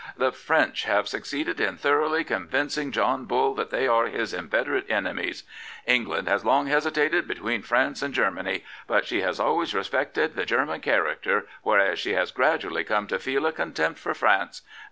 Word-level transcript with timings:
The 0.17 0.31
French 0.31 0.85
have 0.85 1.07
succeeded 1.07 1.59
in 1.59 1.77
thorougWy 1.77 2.25
convincing 2.25 2.91
John 2.91 3.25
Bull 3.25 3.53
that 3.53 3.69
they 3.69 3.87
are 3.87 4.07
his 4.07 4.33
inveterate 4.33 4.89
enemies.... 4.89 5.43
England 5.85 6.27
has 6.27 6.43
long 6.43 6.65
hesitated 6.65 7.27
between 7.27 7.61
France 7.61 8.01
and 8.01 8.11
Germany. 8.11 8.63
But 8.87 9.05
she 9.05 9.21
has 9.21 9.39
always 9.39 9.75
respected 9.75 10.33
the 10.35 10.43
Gennan 10.47 10.81
character, 10.81 11.45
whereas 11.61 11.99
she 11.99 12.13
has 12.13 12.31
gradually 12.31 12.83
come 12.83 13.05
to 13.09 13.19
feel 13.19 13.45
a 13.45 13.51
contempt 13.51 13.99
for 13.99 14.15
France 14.15 14.63